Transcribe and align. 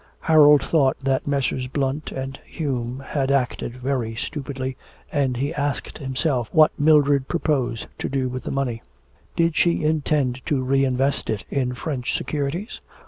Harold 0.21 0.65
thought 0.65 0.97
that 0.99 1.27
Messrs. 1.27 1.67
Blunt 1.67 2.11
and 2.11 2.39
Hume 2.43 3.03
had 3.05 3.29
acted 3.29 3.75
very 3.77 4.15
stupidly, 4.15 4.75
and 5.11 5.37
he 5.37 5.53
asked 5.53 5.99
himself 5.99 6.49
what 6.51 6.71
Mildred 6.75 7.27
proposed 7.27 7.85
to 7.99 8.09
do 8.09 8.27
with 8.27 8.41
the 8.41 8.49
money. 8.49 8.81
Did 9.35 9.55
she 9.55 9.83
intend 9.83 10.43
to 10.47 10.63
re 10.63 10.83
invest 10.85 11.29
it 11.29 11.45
in 11.51 11.75
French 11.75 12.15
securities? 12.17 12.81